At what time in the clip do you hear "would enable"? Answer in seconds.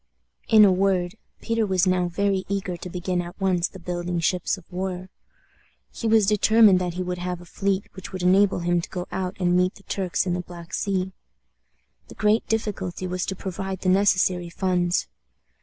8.11-8.61